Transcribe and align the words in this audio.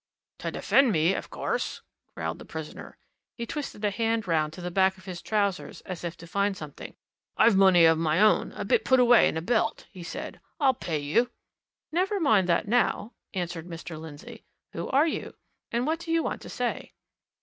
"To 0.39 0.49
defend 0.49 0.91
me, 0.91 1.13
of 1.13 1.29
course!" 1.29 1.83
growled 2.17 2.39
the 2.39 2.43
prisoner. 2.45 2.97
He 3.37 3.45
twisted 3.45 3.85
a 3.85 3.91
hand 3.91 4.27
round 4.27 4.51
to 4.53 4.59
the 4.61 4.71
back 4.71 4.97
of 4.97 5.05
his 5.05 5.21
trousers 5.21 5.81
as 5.81 6.03
if 6.03 6.17
to 6.17 6.25
find 6.25 6.57
something. 6.57 6.95
"I've 7.37 7.55
money 7.55 7.85
of 7.85 7.99
my 7.99 8.19
own 8.19 8.51
a 8.53 8.65
bit 8.65 8.83
put 8.83 8.99
away 8.99 9.27
in 9.27 9.37
a 9.37 9.43
belt," 9.43 9.85
he 9.91 10.01
said; 10.01 10.41
"I'll 10.59 10.73
pay 10.73 10.97
you." 10.97 11.29
"Never 11.91 12.19
mind 12.19 12.49
that 12.49 12.67
now," 12.67 13.13
answered 13.35 13.67
Mr. 13.67 13.95
Lindsey. 13.99 14.43
"Who 14.73 14.89
are 14.89 15.05
you? 15.05 15.35
and 15.71 15.85
what 15.85 15.99
do 15.99 16.11
you 16.11 16.23
want 16.23 16.41
to 16.41 16.49
say?" 16.49 16.93